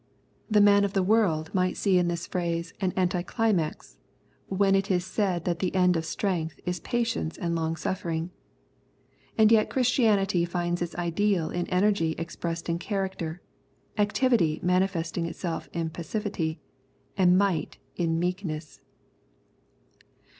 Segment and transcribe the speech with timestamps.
[0.49, 3.19] The man of the world might see in this phrase 66 Knowledge and Obedience an
[3.19, 3.97] anticlimax,
[4.47, 8.31] when it is said that the end of strength is patience and longsuffering;
[9.37, 13.43] and yet Christianity finds its ideal in energy expressed in character,
[13.95, 16.59] activity manifesting itself in passivity,
[17.15, 18.81] and might in meekness.